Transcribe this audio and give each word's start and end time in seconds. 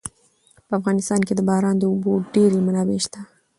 په 0.67 0.73
افغانستان 0.79 1.19
کې 1.27 1.33
د 1.35 1.41
باران 1.49 1.75
د 1.79 1.83
اوبو 1.91 2.13
ډېرې 2.33 2.59
منابع 2.67 2.97
شته. 3.05 3.19